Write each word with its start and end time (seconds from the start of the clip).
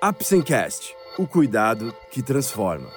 Apsencast, 0.00 0.94
o 1.18 1.26
cuidado 1.26 1.92
que 2.12 2.22
transforma. 2.22 2.88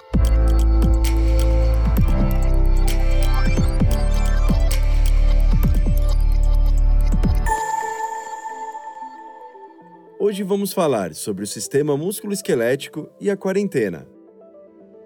Hoje 10.19 10.43
vamos 10.43 10.73
falar 10.73 11.15
sobre 11.15 11.43
o 11.43 11.47
sistema 11.47 11.98
músculo-esquelético 11.98 13.09
e 13.20 13.31
a 13.31 13.36
quarentena. 13.36 14.07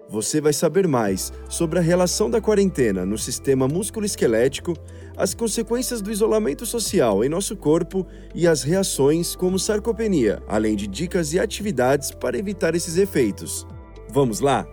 Você 0.08 0.40
vai 0.40 0.52
saber 0.52 0.86
mais 0.86 1.32
sobre 1.48 1.80
a 1.80 1.82
relação 1.82 2.30
da 2.30 2.40
quarentena 2.40 3.04
no 3.04 3.18
sistema 3.18 3.66
músculo-esquelético, 3.66 4.72
as 5.16 5.34
consequências 5.34 6.00
do 6.00 6.12
isolamento 6.12 6.64
social 6.64 7.24
em 7.24 7.28
nosso 7.28 7.56
corpo 7.56 8.06
e 8.32 8.46
as 8.46 8.62
reações 8.62 9.34
como 9.34 9.58
sarcopenia, 9.58 10.40
além 10.46 10.76
de 10.76 10.86
dicas 10.86 11.32
e 11.32 11.40
atividades 11.40 12.12
para 12.12 12.38
evitar 12.38 12.76
esses 12.76 12.96
efeitos. 12.96 13.66
Vamos 14.08 14.38
lá? 14.38 14.64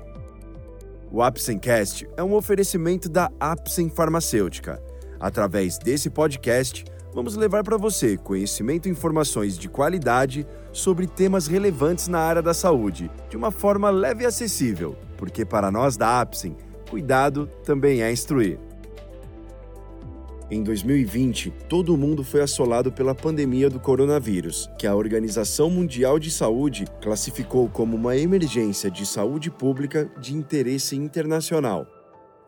O 1.11 1.21
Apsencast 1.21 2.07
é 2.15 2.23
um 2.23 2.35
oferecimento 2.35 3.09
da 3.09 3.31
Apsen 3.39 3.89
Farmacêutica. 3.89 4.81
Através 5.19 5.79
desse 5.79 6.11
podcast, 6.11 6.85
vamos 7.11 7.35
levar 7.35 7.63
para 7.63 7.77
você 7.77 8.17
conhecimento 8.17 8.87
e 8.87 8.91
informações 8.91 9.57
de 9.57 9.67
qualidade 9.67 10.45
sobre 10.71 11.07
temas 11.07 11.47
relevantes 11.47 12.07
na 12.07 12.19
área 12.19 12.41
da 12.41 12.53
saúde, 12.53 13.09
de 13.29 13.37
uma 13.37 13.51
forma 13.51 13.89
leve 13.89 14.23
e 14.23 14.25
acessível, 14.25 14.95
porque 15.23 15.45
para 15.45 15.71
nós 15.71 15.95
da 15.95 16.19
Apsen, 16.19 16.53
cuidado 16.89 17.47
também 17.63 18.01
é 18.01 18.11
instruir. 18.11 18.59
Em 20.51 20.61
2020, 20.61 21.49
todo 21.69 21.93
o 21.93 21.97
mundo 21.97 22.25
foi 22.25 22.41
assolado 22.41 22.91
pela 22.91 23.15
pandemia 23.15 23.69
do 23.69 23.79
coronavírus, 23.79 24.69
que 24.77 24.85
a 24.85 24.93
Organização 24.93 25.69
Mundial 25.69 26.19
de 26.19 26.29
Saúde 26.29 26.85
classificou 27.01 27.69
como 27.69 27.95
uma 27.95 28.17
emergência 28.17 28.91
de 28.91 29.05
saúde 29.05 29.49
pública 29.49 30.11
de 30.19 30.35
interesse 30.35 30.97
internacional. 30.97 31.87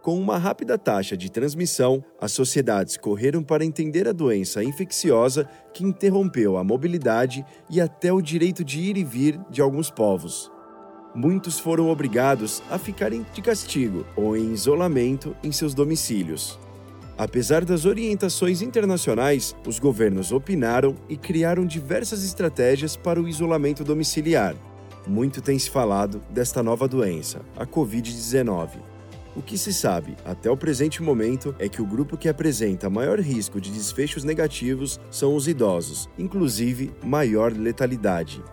Com 0.01 0.19
uma 0.19 0.37
rápida 0.37 0.77
taxa 0.77 1.15
de 1.15 1.31
transmissão, 1.31 2.03
as 2.19 2.33
sociedades 2.33 2.97
correram 2.97 3.41
para 3.41 3.63
entender 3.63 4.05
a 4.05 4.11
doença 4.11 4.61
infecciosa 4.61 5.47
que 5.73 5.85
interrompeu 5.85 6.57
a 6.57 6.63
mobilidade 6.63 7.45
e 7.69 7.79
até 7.79 8.11
o 8.11 8.21
direito 8.21 8.65
de 8.65 8.81
ir 8.81 8.97
e 8.97 9.03
vir 9.05 9.39
de 9.49 9.61
alguns 9.61 9.89
povos. 9.89 10.53
Muitos 11.15 11.57
foram 11.57 11.89
obrigados 11.89 12.61
a 12.69 12.77
ficarem 12.77 13.25
de 13.33 13.41
castigo 13.41 14.05
ou 14.17 14.35
em 14.35 14.51
isolamento 14.51 15.33
em 15.41 15.49
seus 15.49 15.73
domicílios. 15.73 16.59
Apesar 17.17 17.63
das 17.63 17.85
orientações 17.85 18.61
internacionais, 18.61 19.55
os 19.65 19.79
governos 19.79 20.33
opinaram 20.33 20.93
e 21.07 21.15
criaram 21.15 21.65
diversas 21.65 22.25
estratégias 22.25 22.97
para 22.97 23.21
o 23.21 23.29
isolamento 23.29 23.85
domiciliar. 23.85 24.53
Muito 25.07 25.41
tem 25.41 25.57
se 25.57 25.69
falado 25.69 26.21
desta 26.29 26.61
nova 26.61 26.85
doença, 26.85 27.39
a 27.55 27.65
Covid-19. 27.65 28.71
O 29.37 29.41
que 29.41 29.57
se 29.57 29.73
sabe 29.73 30.17
até 30.25 30.51
o 30.51 30.57
presente 30.57 31.01
momento 31.01 31.55
é 31.59 31.69
que 31.69 31.81
o 31.81 31.85
grupo 31.85 32.17
que 32.17 32.27
apresenta 32.27 32.89
maior 32.89 33.19
risco 33.19 33.61
de 33.61 33.71
desfechos 33.71 34.25
negativos 34.25 34.99
são 35.09 35.33
os 35.33 35.47
idosos, 35.47 36.09
inclusive 36.17 36.91
maior 37.01 37.53
letalidade. 37.53 38.43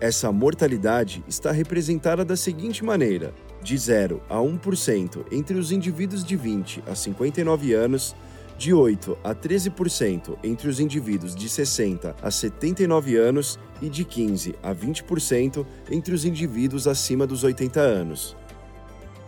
Essa 0.00 0.32
mortalidade 0.32 1.22
está 1.28 1.52
representada 1.52 2.24
da 2.24 2.34
seguinte 2.34 2.82
maneira: 2.82 3.34
de 3.62 3.76
0 3.76 4.22
a 4.30 4.36
1% 4.36 5.26
entre 5.30 5.58
os 5.58 5.70
indivíduos 5.70 6.24
de 6.24 6.36
20 6.36 6.82
a 6.86 6.94
59 6.94 7.74
anos, 7.74 8.16
de 8.56 8.72
8 8.72 9.18
a 9.22 9.34
13% 9.34 10.38
entre 10.42 10.70
os 10.70 10.80
indivíduos 10.80 11.36
de 11.36 11.50
60 11.50 12.16
a 12.22 12.30
79 12.30 13.16
anos 13.16 13.58
e 13.82 13.90
de 13.90 14.02
15 14.04 14.54
a 14.62 14.74
20% 14.74 15.66
entre 15.90 16.14
os 16.14 16.24
indivíduos 16.24 16.86
acima 16.86 17.26
dos 17.26 17.44
80 17.44 17.78
anos. 17.80 18.34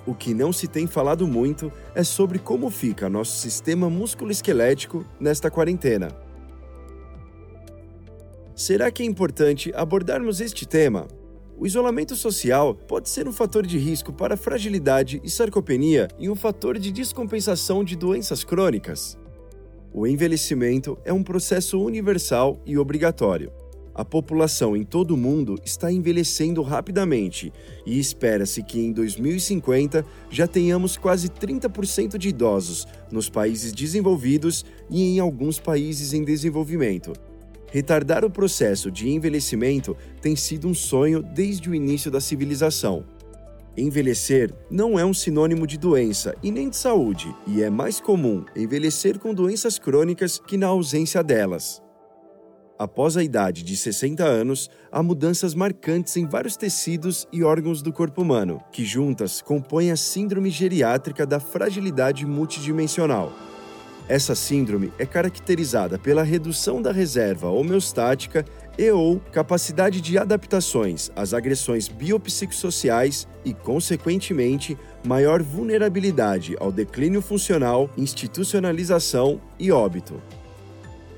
O 0.06 0.14
que 0.14 0.32
não 0.32 0.54
se 0.54 0.66
tem 0.66 0.86
falado 0.86 1.28
muito 1.28 1.70
é 1.94 2.02
sobre 2.02 2.38
como 2.38 2.70
fica 2.70 3.10
nosso 3.10 3.38
sistema 3.38 3.90
musculoesquelético 3.90 5.04
nesta 5.20 5.50
quarentena. 5.50 6.08
Será 8.54 8.90
que 8.90 9.02
é 9.02 9.06
importante 9.06 9.72
abordarmos 9.74 10.40
este 10.40 10.66
tema? 10.66 11.08
O 11.58 11.66
isolamento 11.66 12.14
social 12.14 12.74
pode 12.74 13.08
ser 13.08 13.26
um 13.26 13.32
fator 13.32 13.66
de 13.66 13.78
risco 13.78 14.12
para 14.12 14.36
fragilidade 14.36 15.22
e 15.24 15.30
sarcopenia 15.30 16.08
e 16.18 16.28
um 16.28 16.34
fator 16.34 16.78
de 16.78 16.92
descompensação 16.92 17.82
de 17.82 17.96
doenças 17.96 18.44
crônicas. 18.44 19.16
O 19.92 20.06
envelhecimento 20.06 20.98
é 21.04 21.12
um 21.12 21.22
processo 21.22 21.82
universal 21.82 22.60
e 22.66 22.76
obrigatório. 22.76 23.50
A 23.94 24.04
população 24.04 24.76
em 24.76 24.84
todo 24.84 25.12
o 25.12 25.18
mundo 25.18 25.58
está 25.64 25.90
envelhecendo 25.90 26.62
rapidamente 26.62 27.52
e 27.86 27.98
espera-se 27.98 28.62
que 28.62 28.80
em 28.80 28.92
2050 28.92 30.04
já 30.30 30.46
tenhamos 30.46 30.96
quase 30.96 31.28
30% 31.28 32.18
de 32.18 32.28
idosos 32.28 32.86
nos 33.10 33.30
países 33.30 33.72
desenvolvidos 33.72 34.64
e 34.90 35.02
em 35.02 35.20
alguns 35.20 35.58
países 35.58 36.12
em 36.12 36.24
desenvolvimento. 36.24 37.12
Retardar 37.72 38.22
o 38.22 38.28
processo 38.28 38.90
de 38.90 39.08
envelhecimento 39.08 39.96
tem 40.20 40.36
sido 40.36 40.68
um 40.68 40.74
sonho 40.74 41.22
desde 41.22 41.70
o 41.70 41.74
início 41.74 42.10
da 42.10 42.20
civilização. 42.20 43.02
Envelhecer 43.74 44.52
não 44.70 44.98
é 44.98 45.04
um 45.06 45.14
sinônimo 45.14 45.66
de 45.66 45.78
doença 45.78 46.34
e 46.42 46.50
nem 46.50 46.68
de 46.68 46.76
saúde, 46.76 47.34
e 47.46 47.62
é 47.62 47.70
mais 47.70 47.98
comum 47.98 48.44
envelhecer 48.54 49.18
com 49.18 49.32
doenças 49.32 49.78
crônicas 49.78 50.38
que 50.38 50.58
na 50.58 50.66
ausência 50.66 51.22
delas. 51.22 51.82
Após 52.78 53.16
a 53.16 53.24
idade 53.24 53.62
de 53.62 53.74
60 53.74 54.22
anos, 54.22 54.68
há 54.90 55.02
mudanças 55.02 55.54
marcantes 55.54 56.14
em 56.18 56.26
vários 56.26 56.58
tecidos 56.58 57.26
e 57.32 57.42
órgãos 57.42 57.80
do 57.80 57.90
corpo 57.90 58.20
humano, 58.20 58.60
que 58.70 58.84
juntas 58.84 59.40
compõem 59.40 59.90
a 59.90 59.96
síndrome 59.96 60.50
geriátrica 60.50 61.24
da 61.24 61.40
fragilidade 61.40 62.26
multidimensional. 62.26 63.32
Essa 64.08 64.34
síndrome 64.34 64.92
é 64.98 65.06
caracterizada 65.06 65.98
pela 65.98 66.22
redução 66.22 66.82
da 66.82 66.90
reserva 66.90 67.48
homeostática 67.48 68.44
e 68.76 68.90
ou 68.90 69.20
capacidade 69.32 70.00
de 70.00 70.18
adaptações 70.18 71.10
às 71.14 71.32
agressões 71.32 71.88
biopsicossociais 71.88 73.28
e, 73.44 73.54
consequentemente, 73.54 74.76
maior 75.04 75.42
vulnerabilidade 75.42 76.56
ao 76.58 76.72
declínio 76.72 77.22
funcional, 77.22 77.88
institucionalização 77.96 79.40
e 79.58 79.70
óbito. 79.70 80.20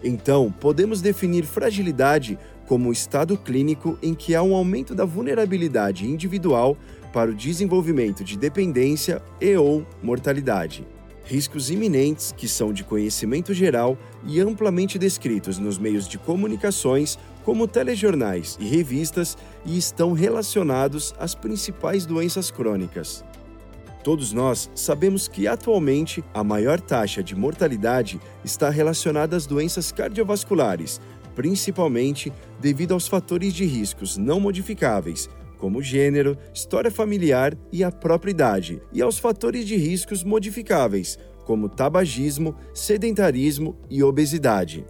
Então, 0.03 0.53
podemos 0.53 1.01
definir 1.01 1.45
fragilidade 1.45 2.39
como 2.67 2.91
o 2.91 2.93
estado 2.93 3.37
clínico 3.39 3.99
em 4.03 4.15
que 4.15 4.35
há 4.35 4.43
um 4.43 4.55
aumento 4.55 4.95
da 4.95 5.05
vulnerabilidade 5.05 6.07
individual 6.07 6.77
para 7.13 7.31
o 7.31 7.35
desenvolvimento 7.35 8.23
de 8.23 8.37
dependência 8.37 9.23
e 9.41 9.57
ou 9.57 9.87
mortalidade. 10.03 10.87
Riscos 11.27 11.71
iminentes 11.71 12.35
que 12.37 12.47
são 12.47 12.71
de 12.71 12.85
conhecimento 12.85 13.55
geral 13.55 13.97
e 14.27 14.41
amplamente 14.41 14.99
descritos 14.99 15.59
nos 15.59 15.79
meios 15.79 16.07
de 16.07 16.19
comunicações, 16.19 17.19
como 17.43 17.67
telejornais 17.67 18.59
e 18.61 18.67
revistas, 18.67 19.37
e 19.65 19.79
estão 19.79 20.13
relacionados 20.13 21.15
às 21.19 21.35
principais 21.35 22.05
doenças 22.05 22.51
crônicas. 22.51 23.25
Todos 24.03 24.35
nós 24.35 24.71
sabemos 24.75 25.27
que 25.27 25.49
atualmente 25.49 26.23
a 26.35 26.45
maior 26.45 26.79
taxa 26.79 27.23
de 27.23 27.35
mortalidade 27.35 28.21
está 28.45 28.69
relacionada 28.69 29.35
às 29.35 29.47
doenças 29.47 29.91
cardiovasculares, 29.91 31.01
principalmente 31.35 32.31
devido 32.61 32.93
aos 32.93 33.09
fatores 33.09 33.55
de 33.55 33.65
riscos 33.65 34.19
não 34.19 34.39
modificáveis, 34.39 35.31
como 35.59 35.83
gênero, 35.83 36.37
história 36.53 36.91
familiar 36.91 37.57
e 37.73 37.83
a 37.83 37.91
própria 37.91 38.31
idade, 38.31 38.81
e 38.93 39.01
aos 39.01 39.19
fatores 39.19 39.67
de 39.67 39.77
riscos 39.77 40.23
modificáveis, 40.25 41.19
como 41.45 41.69
tabagismo, 41.69 42.55
sedentarismo 42.73 43.77
e 43.91 44.03
obesidade. 44.03 44.85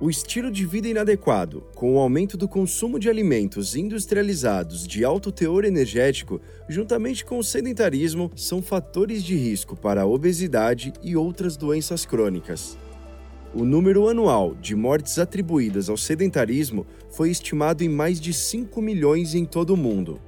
O 0.00 0.08
estilo 0.08 0.50
de 0.50 0.64
vida 0.64 0.88
inadequado, 0.88 1.62
com 1.74 1.94
o 1.94 1.98
aumento 1.98 2.34
do 2.34 2.48
consumo 2.48 2.98
de 2.98 3.10
alimentos 3.10 3.76
industrializados 3.76 4.86
de 4.86 5.04
alto 5.04 5.30
teor 5.30 5.62
energético, 5.66 6.40
juntamente 6.66 7.22
com 7.22 7.38
o 7.38 7.44
sedentarismo, 7.44 8.30
são 8.34 8.62
fatores 8.62 9.22
de 9.22 9.36
risco 9.36 9.76
para 9.76 10.00
a 10.00 10.06
obesidade 10.06 10.90
e 11.02 11.14
outras 11.16 11.54
doenças 11.54 12.06
crônicas. 12.06 12.78
O 13.52 13.64
número 13.64 14.08
anual 14.08 14.54
de 14.54 14.76
mortes 14.76 15.18
atribuídas 15.18 15.88
ao 15.88 15.96
sedentarismo 15.96 16.86
foi 17.10 17.30
estimado 17.30 17.82
em 17.82 17.88
mais 17.88 18.20
de 18.20 18.32
5 18.32 18.80
milhões 18.80 19.34
em 19.34 19.44
todo 19.44 19.74
o 19.74 19.76
mundo. 19.76 20.20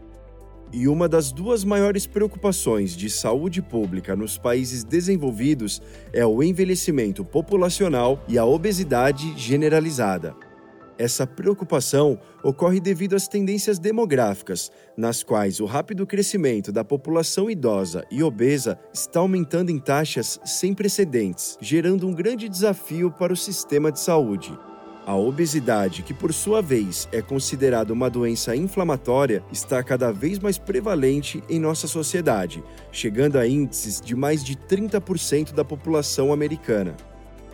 E 0.72 0.88
uma 0.88 1.08
das 1.08 1.30
duas 1.30 1.62
maiores 1.62 2.04
preocupações 2.04 2.96
de 2.96 3.08
saúde 3.08 3.62
pública 3.62 4.16
nos 4.16 4.38
países 4.38 4.82
desenvolvidos 4.82 5.80
é 6.12 6.26
o 6.26 6.42
envelhecimento 6.42 7.24
populacional 7.24 8.24
e 8.26 8.38
a 8.38 8.44
obesidade 8.44 9.38
generalizada. 9.38 10.34
Essa 11.02 11.26
preocupação 11.26 12.16
ocorre 12.44 12.78
devido 12.78 13.16
às 13.16 13.26
tendências 13.26 13.76
demográficas, 13.76 14.70
nas 14.96 15.20
quais 15.24 15.58
o 15.58 15.64
rápido 15.64 16.06
crescimento 16.06 16.70
da 16.70 16.84
população 16.84 17.50
idosa 17.50 18.04
e 18.08 18.22
obesa 18.22 18.78
está 18.94 19.18
aumentando 19.18 19.70
em 19.70 19.80
taxas 19.80 20.38
sem 20.44 20.72
precedentes, 20.72 21.58
gerando 21.60 22.06
um 22.06 22.14
grande 22.14 22.48
desafio 22.48 23.10
para 23.10 23.32
o 23.32 23.36
sistema 23.36 23.90
de 23.90 23.98
saúde. 23.98 24.56
A 25.04 25.16
obesidade, 25.16 26.04
que 26.04 26.14
por 26.14 26.32
sua 26.32 26.62
vez 26.62 27.08
é 27.10 27.20
considerada 27.20 27.92
uma 27.92 28.08
doença 28.08 28.54
inflamatória, 28.54 29.42
está 29.50 29.82
cada 29.82 30.12
vez 30.12 30.38
mais 30.38 30.56
prevalente 30.56 31.42
em 31.50 31.58
nossa 31.58 31.88
sociedade, 31.88 32.62
chegando 32.92 33.40
a 33.40 33.44
índices 33.44 34.00
de 34.00 34.14
mais 34.14 34.44
de 34.44 34.54
30% 34.54 35.52
da 35.52 35.64
população 35.64 36.32
americana. 36.32 36.94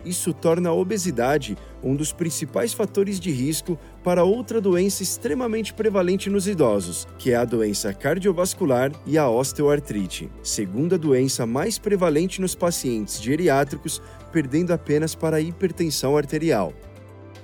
Isso 0.05 0.33
torna 0.33 0.69
a 0.69 0.73
obesidade 0.73 1.57
um 1.83 1.95
dos 1.95 2.11
principais 2.11 2.73
fatores 2.73 3.19
de 3.19 3.31
risco 3.31 3.77
para 4.03 4.23
outra 4.23 4.59
doença 4.59 5.03
extremamente 5.03 5.73
prevalente 5.73 6.29
nos 6.29 6.47
idosos, 6.47 7.07
que 7.17 7.31
é 7.31 7.35
a 7.35 7.45
doença 7.45 7.93
cardiovascular 7.93 8.91
e 9.05 9.17
a 9.17 9.29
osteoartrite, 9.29 10.29
segunda 10.43 10.97
doença 10.97 11.45
mais 11.45 11.77
prevalente 11.77 12.41
nos 12.41 12.55
pacientes 12.55 13.21
geriátricos, 13.21 14.01
perdendo 14.31 14.71
apenas 14.71 15.15
para 15.15 15.37
a 15.37 15.41
hipertensão 15.41 16.17
arterial. 16.17 16.73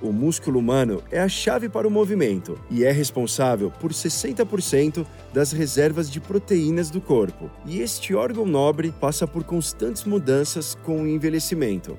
O 0.02 0.12
músculo 0.12 0.58
humano 0.58 1.02
é 1.10 1.20
a 1.20 1.28
chave 1.28 1.68
para 1.68 1.88
o 1.88 1.90
movimento 1.90 2.58
e 2.70 2.84
é 2.84 2.92
responsável 2.92 3.70
por 3.70 3.92
60% 3.92 5.06
das 5.32 5.52
reservas 5.52 6.10
de 6.10 6.20
proteínas 6.20 6.90
do 6.90 7.00
corpo. 7.00 7.50
E 7.64 7.80
este 7.80 8.14
órgão 8.14 8.44
nobre 8.44 8.92
passa 9.00 9.26
por 9.26 9.42
constantes 9.42 10.04
mudanças 10.04 10.74
com 10.74 11.02
o 11.02 11.08
envelhecimento. 11.08 11.98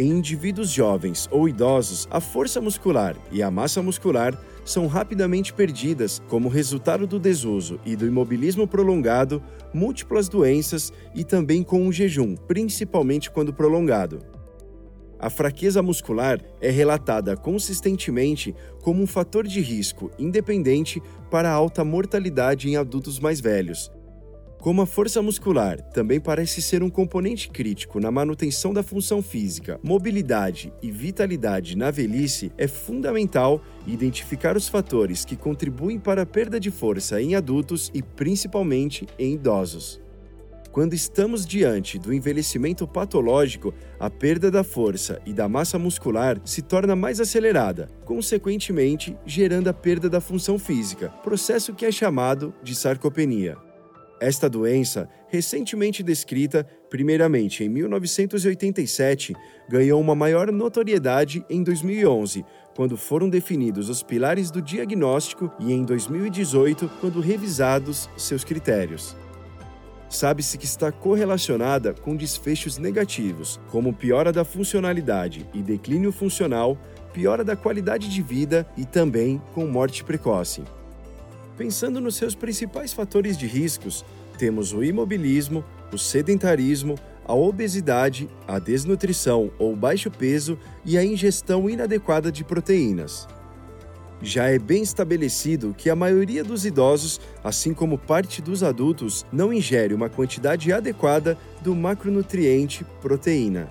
Em 0.00 0.10
indivíduos 0.10 0.70
jovens 0.70 1.28
ou 1.28 1.48
idosos, 1.48 2.06
a 2.08 2.20
força 2.20 2.60
muscular 2.60 3.16
e 3.32 3.42
a 3.42 3.50
massa 3.50 3.82
muscular 3.82 4.40
são 4.64 4.86
rapidamente 4.86 5.52
perdidas 5.52 6.22
como 6.28 6.48
resultado 6.48 7.04
do 7.04 7.18
desuso 7.18 7.80
e 7.84 7.96
do 7.96 8.06
imobilismo 8.06 8.64
prolongado, 8.64 9.42
múltiplas 9.74 10.28
doenças 10.28 10.92
e 11.16 11.24
também 11.24 11.64
com 11.64 11.84
o 11.84 11.92
jejum, 11.92 12.36
principalmente 12.36 13.28
quando 13.28 13.52
prolongado. 13.52 14.20
A 15.18 15.28
fraqueza 15.28 15.82
muscular 15.82 16.40
é 16.60 16.70
relatada 16.70 17.36
consistentemente 17.36 18.54
como 18.82 19.02
um 19.02 19.06
fator 19.06 19.48
de 19.48 19.60
risco 19.60 20.12
independente 20.16 21.02
para 21.28 21.50
a 21.50 21.54
alta 21.54 21.84
mortalidade 21.84 22.68
em 22.68 22.76
adultos 22.76 23.18
mais 23.18 23.40
velhos, 23.40 23.90
como 24.60 24.82
a 24.82 24.86
força 24.86 25.22
muscular 25.22 25.80
também 25.80 26.20
parece 26.20 26.60
ser 26.60 26.82
um 26.82 26.90
componente 26.90 27.48
crítico 27.48 28.00
na 28.00 28.10
manutenção 28.10 28.74
da 28.74 28.82
função 28.82 29.22
física, 29.22 29.78
mobilidade 29.82 30.72
e 30.82 30.90
vitalidade 30.90 31.76
na 31.76 31.90
velhice, 31.90 32.52
é 32.58 32.66
fundamental 32.66 33.62
identificar 33.86 34.56
os 34.56 34.68
fatores 34.68 35.24
que 35.24 35.36
contribuem 35.36 35.98
para 35.98 36.22
a 36.22 36.26
perda 36.26 36.58
de 36.58 36.70
força 36.70 37.20
em 37.22 37.34
adultos 37.34 37.90
e 37.94 38.02
principalmente 38.02 39.06
em 39.18 39.34
idosos. 39.34 40.00
Quando 40.72 40.94
estamos 40.94 41.46
diante 41.46 41.98
do 41.98 42.12
envelhecimento 42.12 42.86
patológico, 42.86 43.74
a 43.98 44.10
perda 44.10 44.50
da 44.50 44.62
força 44.62 45.20
e 45.24 45.32
da 45.32 45.48
massa 45.48 45.78
muscular 45.78 46.40
se 46.44 46.62
torna 46.62 46.94
mais 46.94 47.20
acelerada, 47.20 47.88
consequentemente 48.04 49.16
gerando 49.24 49.68
a 49.68 49.72
perda 49.72 50.08
da 50.08 50.20
função 50.20 50.58
física, 50.58 51.08
processo 51.24 51.74
que 51.74 51.86
é 51.86 51.90
chamado 51.90 52.54
de 52.62 52.74
sarcopenia. 52.74 53.67
Esta 54.20 54.48
doença, 54.48 55.08
recentemente 55.28 56.02
descrita, 56.02 56.66
primeiramente 56.90 57.62
em 57.62 57.68
1987, 57.68 59.34
ganhou 59.68 60.00
uma 60.00 60.14
maior 60.14 60.50
notoriedade 60.50 61.44
em 61.48 61.62
2011, 61.62 62.44
quando 62.74 62.96
foram 62.96 63.28
definidos 63.28 63.88
os 63.88 64.02
pilares 64.02 64.50
do 64.50 64.60
diagnóstico, 64.60 65.52
e 65.60 65.72
em 65.72 65.84
2018, 65.84 66.90
quando 67.00 67.20
revisados 67.20 68.08
seus 68.16 68.42
critérios. 68.42 69.16
Sabe-se 70.08 70.56
que 70.58 70.64
está 70.64 70.90
correlacionada 70.90 71.92
com 71.92 72.16
desfechos 72.16 72.78
negativos, 72.78 73.60
como 73.70 73.92
piora 73.92 74.32
da 74.32 74.44
funcionalidade 74.44 75.46
e 75.52 75.62
declínio 75.62 76.10
funcional, 76.10 76.78
piora 77.12 77.44
da 77.44 77.54
qualidade 77.54 78.08
de 78.08 78.22
vida 78.22 78.66
e 78.76 78.84
também 78.84 79.40
com 79.54 79.66
morte 79.66 80.02
precoce. 80.02 80.62
Pensando 81.58 82.00
nos 82.00 82.14
seus 82.14 82.36
principais 82.36 82.92
fatores 82.92 83.36
de 83.36 83.44
riscos, 83.44 84.04
temos 84.38 84.72
o 84.72 84.84
imobilismo, 84.84 85.64
o 85.92 85.98
sedentarismo, 85.98 86.94
a 87.26 87.34
obesidade, 87.34 88.28
a 88.46 88.60
desnutrição 88.60 89.50
ou 89.58 89.74
baixo 89.74 90.08
peso 90.08 90.56
e 90.84 90.96
a 90.96 91.04
ingestão 91.04 91.68
inadequada 91.68 92.30
de 92.30 92.44
proteínas. 92.44 93.26
Já 94.22 94.46
é 94.46 94.56
bem 94.56 94.82
estabelecido 94.82 95.74
que 95.76 95.90
a 95.90 95.96
maioria 95.96 96.44
dos 96.44 96.64
idosos, 96.64 97.20
assim 97.42 97.74
como 97.74 97.98
parte 97.98 98.40
dos 98.40 98.62
adultos, 98.62 99.26
não 99.32 99.52
ingere 99.52 99.94
uma 99.94 100.08
quantidade 100.08 100.72
adequada 100.72 101.36
do 101.60 101.74
macronutriente 101.74 102.84
proteína. 103.00 103.68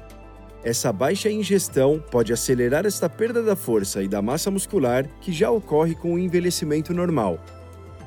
Essa 0.61 0.91
baixa 0.91 1.29
ingestão 1.29 2.03
pode 2.11 2.33
acelerar 2.33 2.85
esta 2.85 3.07
perda 3.07 3.41
da 3.41 3.55
força 3.55 4.03
e 4.03 4.07
da 4.07 4.21
massa 4.21 4.51
muscular 4.51 5.07
que 5.21 5.31
já 5.31 5.49
ocorre 5.49 5.95
com 5.95 6.15
o 6.15 6.19
envelhecimento 6.19 6.93
normal, 6.93 7.39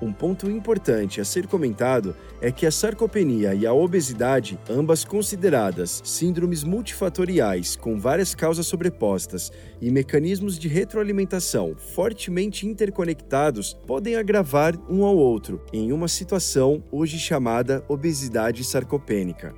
um 0.03 0.13
ponto 0.13 0.51
importante 0.51 1.21
a 1.21 1.25
ser 1.25 1.47
comentado 1.47 2.15
é 2.41 2.51
que 2.51 2.67
a 2.67 2.71
sarcopenia 2.71 3.55
e 3.55 3.67
a 3.67 3.73
obesidade, 3.73 4.59
ambas 4.69 5.05
consideradas 5.05 6.01
síndromes 6.05 6.65
multifatoriais 6.65 7.77
com 7.77 7.99
várias 7.99 8.35
causas 8.35 8.67
sobrepostas 8.67 9.53
e 9.81 9.91
mecanismos 9.91 10.59
de 10.59 10.69
retroalimentação 10.69 11.75
fortemente 11.77 12.67
interconectados, 12.67 13.75
podem 13.87 14.17
agravar 14.17 14.75
um 14.89 15.05
ao 15.05 15.17
outro 15.17 15.61
em 15.73 15.93
uma 15.93 16.09
situação 16.09 16.83
hoje 16.91 17.19
chamada 17.19 17.85
obesidade 17.89 18.65
sarcopênica. 18.65 19.55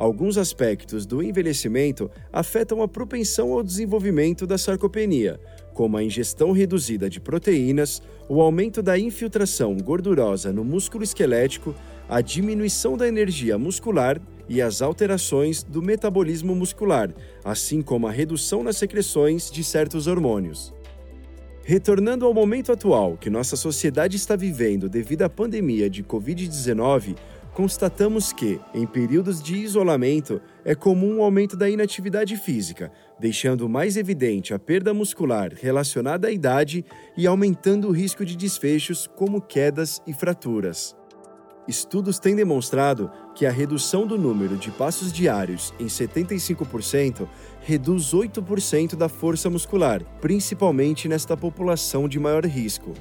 Alguns 0.00 0.38
aspectos 0.38 1.04
do 1.04 1.22
envelhecimento 1.22 2.10
afetam 2.32 2.80
a 2.80 2.88
propensão 2.88 3.52
ao 3.52 3.62
desenvolvimento 3.62 4.46
da 4.46 4.56
sarcopenia, 4.56 5.38
como 5.80 5.96
a 5.96 6.04
ingestão 6.04 6.52
reduzida 6.52 7.08
de 7.08 7.18
proteínas, 7.18 8.02
o 8.28 8.42
aumento 8.42 8.82
da 8.82 8.98
infiltração 8.98 9.74
gordurosa 9.78 10.52
no 10.52 10.62
músculo 10.62 11.02
esquelético, 11.02 11.74
a 12.06 12.20
diminuição 12.20 12.98
da 12.98 13.08
energia 13.08 13.56
muscular 13.56 14.20
e 14.46 14.60
as 14.60 14.82
alterações 14.82 15.62
do 15.62 15.80
metabolismo 15.80 16.54
muscular, 16.54 17.10
assim 17.42 17.80
como 17.80 18.06
a 18.06 18.10
redução 18.10 18.62
nas 18.62 18.76
secreções 18.76 19.50
de 19.50 19.64
certos 19.64 20.06
hormônios. 20.06 20.70
Retornando 21.64 22.26
ao 22.26 22.34
momento 22.34 22.72
atual 22.72 23.16
que 23.16 23.30
nossa 23.30 23.56
sociedade 23.56 24.16
está 24.16 24.36
vivendo 24.36 24.86
devido 24.86 25.22
à 25.22 25.30
pandemia 25.30 25.88
de 25.88 26.04
Covid-19, 26.04 27.16
constatamos 27.54 28.32
que, 28.32 28.60
em 28.72 28.86
períodos 28.86 29.42
de 29.42 29.56
isolamento, 29.56 30.40
é 30.64 30.74
comum 30.74 31.18
o 31.18 31.22
aumento 31.22 31.56
da 31.56 31.68
inatividade 31.68 32.36
física, 32.36 32.92
deixando 33.18 33.68
mais 33.68 33.96
evidente 33.96 34.54
a 34.54 34.58
perda 34.58 34.94
muscular 34.94 35.52
relacionada 35.54 36.28
à 36.28 36.30
idade 36.30 36.84
e 37.16 37.26
aumentando 37.26 37.88
o 37.88 37.92
risco 37.92 38.24
de 38.24 38.36
desfechos 38.36 39.08
como 39.16 39.40
quedas 39.40 40.00
e 40.06 40.12
fraturas. 40.12 40.96
Estudos 41.68 42.18
têm 42.18 42.34
demonstrado 42.34 43.10
que 43.34 43.46
a 43.46 43.50
redução 43.50 44.06
do 44.06 44.18
número 44.18 44.56
de 44.56 44.70
passos 44.70 45.12
diários 45.12 45.72
em 45.78 45.86
75% 45.86 47.28
reduz 47.60 48.12
8% 48.12 48.96
da 48.96 49.08
força 49.08 49.48
muscular, 49.48 50.02
principalmente 50.20 51.08
nesta 51.08 51.36
população 51.36 52.08
de 52.08 52.18
maior 52.18 52.44
risco. 52.44 52.92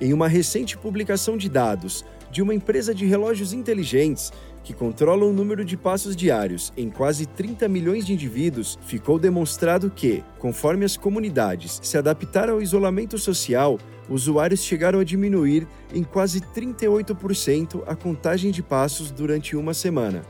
Em 0.00 0.12
uma 0.12 0.28
recente 0.28 0.76
publicação 0.76 1.36
de 1.36 1.48
dados 1.48 2.04
de 2.30 2.42
uma 2.42 2.54
empresa 2.54 2.94
de 2.94 3.06
relógios 3.06 3.52
inteligentes 3.52 4.32
que 4.62 4.72
controla 4.74 5.24
o 5.24 5.32
número 5.32 5.64
de 5.64 5.76
passos 5.76 6.14
diários 6.14 6.72
em 6.76 6.90
quase 6.90 7.26
30 7.26 7.66
milhões 7.68 8.06
de 8.06 8.12
indivíduos, 8.12 8.78
ficou 8.82 9.18
demonstrado 9.18 9.90
que, 9.90 10.22
conforme 10.38 10.84
as 10.84 10.96
comunidades 10.96 11.80
se 11.82 11.96
adaptaram 11.96 12.54
ao 12.54 12.62
isolamento 12.62 13.18
social, 13.18 13.78
usuários 14.08 14.62
chegaram 14.62 15.00
a 15.00 15.04
diminuir 15.04 15.66
em 15.94 16.02
quase 16.02 16.40
38% 16.40 17.82
a 17.86 17.96
contagem 17.96 18.50
de 18.50 18.62
passos 18.62 19.10
durante 19.10 19.56
uma 19.56 19.72
semana. 19.72 20.22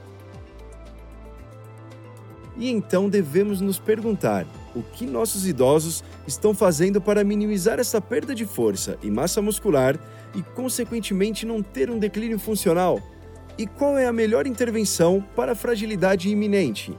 E 2.56 2.70
então 2.70 3.08
devemos 3.08 3.60
nos 3.60 3.78
perguntar: 3.78 4.46
o 4.74 4.82
que 4.82 5.06
nossos 5.06 5.46
idosos 5.46 6.04
estão 6.26 6.54
fazendo 6.54 7.00
para 7.00 7.24
minimizar 7.24 7.78
essa 7.78 8.00
perda 8.00 8.34
de 8.34 8.44
força 8.44 8.98
e 9.02 9.10
massa 9.10 9.42
muscular 9.42 9.98
e, 10.34 10.42
consequentemente, 10.42 11.44
não 11.44 11.62
ter 11.62 11.90
um 11.90 11.98
declínio 11.98 12.38
funcional? 12.38 13.00
E 13.58 13.66
qual 13.66 13.98
é 13.98 14.06
a 14.06 14.12
melhor 14.12 14.46
intervenção 14.46 15.24
para 15.34 15.52
a 15.52 15.56
fragilidade 15.56 16.28
iminente? 16.28 16.96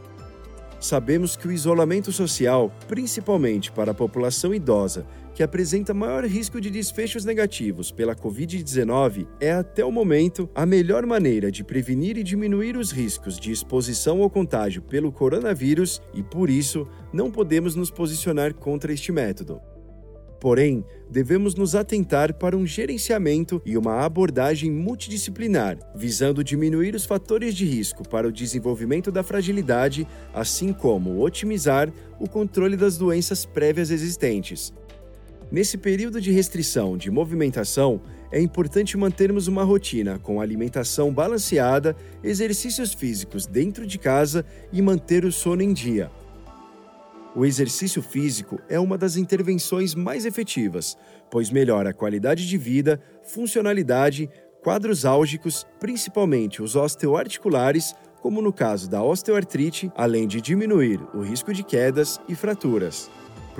Sabemos 0.80 1.36
que 1.36 1.48
o 1.48 1.52
isolamento 1.52 2.12
social, 2.12 2.72
principalmente 2.88 3.72
para 3.72 3.92
a 3.92 3.96
população 3.96 4.54
idosa, 4.54 5.06
que 5.34 5.44
apresenta 5.44 5.94
maior 5.94 6.26
risco 6.26 6.60
de 6.60 6.70
desfechos 6.70 7.26
negativos 7.26 7.92
pela 7.92 8.16
Covid-19, 8.16 9.28
é 9.40 9.52
até 9.52 9.84
o 9.84 9.92
momento 9.92 10.50
a 10.54 10.66
melhor 10.66 11.06
maneira 11.06 11.52
de 11.52 11.64
prevenir 11.64 12.18
e 12.18 12.24
diminuir 12.24 12.78
os 12.78 12.92
riscos 12.92 13.40
de 13.40 13.52
exposição 13.52 14.22
ao 14.22 14.30
contágio 14.30 14.82
pelo 14.82 15.12
coronavírus 15.12 16.02
e, 16.14 16.22
por 16.22 16.50
isso, 16.50 16.88
não 17.14 17.32
podemos 17.32 17.76
nos 17.76 17.92
posicionar 17.92 18.54
contra 18.54 18.92
este 18.94 19.12
método. 19.12 19.62
Porém, 20.42 20.84
devemos 21.08 21.54
nos 21.54 21.76
atentar 21.76 22.34
para 22.34 22.58
um 22.58 22.66
gerenciamento 22.66 23.62
e 23.64 23.78
uma 23.78 24.04
abordagem 24.04 24.72
multidisciplinar, 24.72 25.78
visando 25.96 26.44
diminuir 26.44 26.96
os 26.96 27.06
fatores 27.06 27.54
de 27.54 27.64
risco 27.64 28.08
para 28.10 28.28
o 28.28 28.32
desenvolvimento 28.32 29.12
da 29.12 29.22
fragilidade, 29.22 30.08
assim 30.34 30.74
como 30.74 31.24
otimizar 31.24 31.94
o 32.20 32.28
controle 32.28 32.76
das 32.76 32.98
doenças 32.98 33.46
prévias 33.46 33.92
existentes. 33.92 34.74
Nesse 35.52 35.78
período 35.78 36.22
de 36.22 36.32
restrição 36.32 36.96
de 36.96 37.12
movimentação, 37.12 38.02
é 38.32 38.40
importante 38.40 38.96
mantermos 38.96 39.50
uma 39.50 39.66
rotina 39.66 40.18
com 40.18 40.40
alimentação 40.40 41.14
balanceada, 41.14 41.94
exercícios 42.24 42.94
físicos 42.94 43.46
dentro 43.46 43.86
de 43.86 43.98
casa 43.98 44.46
e 44.72 44.82
manter 44.82 45.26
o 45.26 45.32
sono 45.32 45.62
em 45.62 45.74
dia. 45.74 46.10
O 47.36 47.46
exercício 47.46 48.02
físico 48.02 48.60
é 48.70 48.80
uma 48.80 48.98
das 48.98 49.18
intervenções 49.18 49.94
mais 49.94 50.26
efetivas, 50.26 50.98
pois 51.30 51.50
melhora 51.50 51.90
a 51.90 51.94
qualidade 51.94 52.48
de 52.48 52.58
vida, 52.58 53.02
funcionalidade, 53.22 54.30
quadros 54.64 55.04
álgicos, 55.04 55.68
principalmente 55.82 56.62
os 56.62 56.78
osteoarticulares, 56.78 57.94
como 58.22 58.42
no 58.42 58.54
caso 58.54 58.90
da 58.90 59.04
osteoartrite, 59.04 59.92
além 59.96 60.28
de 60.28 60.40
diminuir 60.40 61.02
o 61.14 61.22
risco 61.22 61.54
de 61.54 61.64
quedas 61.64 62.22
e 62.30 62.36
fraturas. 62.36 63.10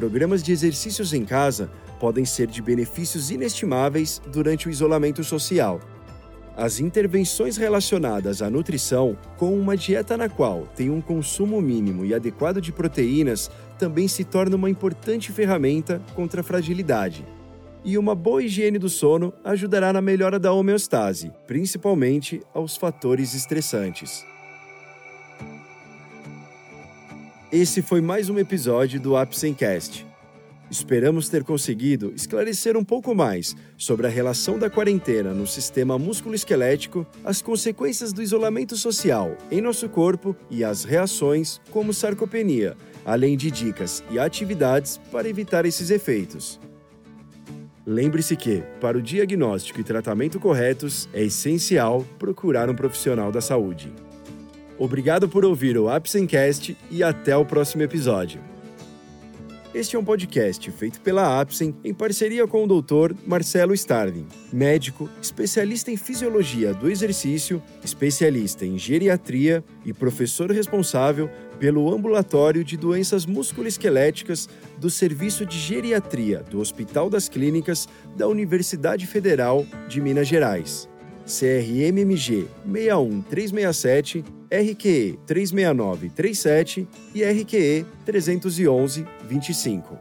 Programas 0.02 0.42
de 0.42 0.52
exercícios 0.52 1.14
em 1.14 1.24
casa 1.24 1.70
podem 2.00 2.26
ser 2.26 2.48
de 2.48 2.60
benefícios 2.60 3.30
inestimáveis 3.30 4.20
durante 4.34 4.68
o 4.68 4.72
isolamento 4.72 5.24
social. 5.24 5.80
As 6.58 6.80
intervenções 6.80 7.56
relacionadas 7.56 8.42
à 8.42 8.50
nutrição, 8.50 9.16
com 9.38 9.54
uma 9.54 9.78
dieta 9.78 10.18
na 10.18 10.28
qual 10.28 10.66
tem 10.76 10.90
um 10.90 11.02
consumo 11.02 11.62
mínimo 11.62 12.04
e 12.04 12.16
adequado 12.16 12.60
de 12.60 12.72
proteínas, 12.72 13.52
também 13.78 14.08
se 14.08 14.24
torna 14.24 14.56
uma 14.56 14.72
importante 14.72 15.32
ferramenta 15.32 16.02
contra 16.16 16.42
a 16.42 16.44
fragilidade. 16.44 17.24
E 17.86 17.96
uma 17.96 18.16
boa 18.16 18.42
higiene 18.42 18.80
do 18.80 18.90
sono 18.90 19.32
ajudará 19.44 19.94
na 19.94 20.02
melhora 20.02 20.40
da 20.40 20.52
homeostase, 20.52 21.32
principalmente 21.46 22.42
aos 22.56 22.76
fatores 22.76 23.36
estressantes. 23.36 24.31
Esse 27.52 27.82
foi 27.82 28.00
mais 28.00 28.30
um 28.30 28.40
episódio 28.40 28.98
do 28.98 29.18
Apsencast. 29.18 30.08
Esperamos 30.70 31.28
ter 31.28 31.44
conseguido 31.44 32.14
esclarecer 32.16 32.78
um 32.78 32.84
pouco 32.84 33.14
mais 33.14 33.58
sobre 33.76 34.08
a 34.08 34.10
relação 34.10 34.58
da 34.58 34.70
quarentena 34.70 35.34
no 35.34 35.46
sistema 35.46 36.00
músculo-esquelético, 36.00 37.06
as 37.26 37.42
consequências 37.42 38.14
do 38.14 38.24
isolamento 38.24 38.78
social 38.78 39.36
em 39.52 39.60
nosso 39.60 39.90
corpo 39.90 40.34
e 40.50 40.64
as 40.64 40.86
reações, 40.86 41.60
como 41.72 41.94
sarcopenia, 41.94 42.78
além 43.04 43.36
de 43.36 43.52
dicas 43.52 44.02
e 44.10 44.18
atividades 44.18 44.98
para 45.12 45.28
evitar 45.28 45.66
esses 45.66 45.90
efeitos. 45.90 46.58
Lembre-se 47.86 48.38
que, 48.38 48.64
para 48.80 48.98
o 48.98 49.02
diagnóstico 49.02 49.82
e 49.82 49.84
tratamento 49.84 50.40
corretos, 50.40 51.10
é 51.12 51.22
essencial 51.22 52.06
procurar 52.18 52.70
um 52.70 52.76
profissional 52.76 53.30
da 53.30 53.42
saúde. 53.42 53.92
Obrigado 54.82 55.30
por 55.30 55.46
ouvir 55.46 55.78
o 55.78 55.88
Apsencast 55.88 56.76
e 56.90 57.04
até 57.04 57.38
o 57.38 57.46
próximo 57.46 57.84
episódio. 57.84 58.42
Este 59.76 59.96
é 59.96 60.00
um 60.00 60.04
podcast 60.04 60.72
feito 60.72 61.00
pela 61.02 61.40
Apsen 61.40 61.76
em 61.84 61.94
parceria 61.94 62.48
com 62.48 62.64
o 62.64 62.82
Dr. 62.82 63.14
Marcelo 63.28 63.76
Starling, 63.76 64.26
médico, 64.52 65.08
especialista 65.22 65.92
em 65.92 65.98
fisiologia 65.98 66.74
do 66.74 66.90
exercício, 66.90 67.62
especialista 67.84 68.66
em 68.66 68.80
geriatria 68.80 69.64
e 69.86 69.94
professor 69.94 70.50
responsável 70.50 71.30
pelo 71.60 71.94
ambulatório 71.94 72.64
de 72.64 72.76
doenças 72.76 73.24
musculoesqueléticas 73.24 74.50
do 74.80 74.90
Serviço 74.90 75.46
de 75.46 75.60
Geriatria 75.60 76.40
do 76.50 76.60
Hospital 76.60 77.08
das 77.08 77.30
Clínicas 77.30 77.88
da 78.18 78.28
Universidade 78.28 79.06
Federal 79.06 79.64
de 79.88 80.02
Minas 80.02 80.28
Gerais. 80.28 80.90
CRMMG 81.28 82.48
61367, 82.66 84.26
RQE 84.52 85.18
36937 85.26 86.86
e 87.16 87.24
RQE 87.24 87.86
31125. 88.06 89.98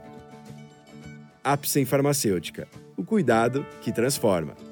Apsen 1.44 1.84
Farmacêutica. 1.84 2.66
O 2.96 3.04
cuidado 3.04 3.64
que 3.80 3.92
transforma. 3.92 4.69